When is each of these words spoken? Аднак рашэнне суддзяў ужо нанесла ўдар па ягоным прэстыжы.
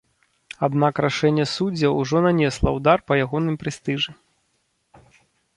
Аднак 0.67 1.01
рашэнне 1.05 1.43
суддзяў 1.57 1.99
ужо 2.03 2.17
нанесла 2.27 2.69
ўдар 2.79 2.97
па 3.11 3.21
ягоным 3.27 3.55
прэстыжы. 3.65 4.11